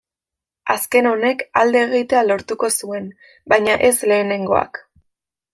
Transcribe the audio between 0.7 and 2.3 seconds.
Azken honek alde egitea